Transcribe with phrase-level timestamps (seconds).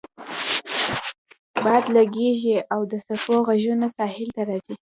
[1.63, 4.73] باد لګیږي او د څپو غږونه ساحل ته راځي